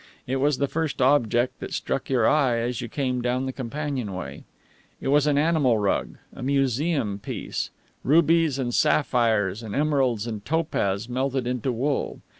It 0.25 0.37
was 0.37 0.57
the 0.57 0.67
first 0.67 0.99
object 0.99 1.59
that 1.59 1.75
struck 1.75 2.09
your 2.09 2.27
eye 2.27 2.57
as 2.57 2.81
you 2.81 2.87
came 2.89 3.21
down 3.21 3.45
the 3.45 3.53
companionway. 3.53 4.45
It 4.99 5.09
was 5.09 5.27
an 5.27 5.37
animal 5.37 5.77
rug, 5.77 6.17
a 6.33 6.41
museum 6.41 7.19
piece; 7.19 7.69
rubies 8.03 8.57
and 8.57 8.73
sapphires 8.73 9.61
and 9.61 9.75
emeralds 9.75 10.25
and 10.25 10.43
topaz 10.43 11.07
melted 11.07 11.45
into 11.45 11.71
wool. 11.71 12.21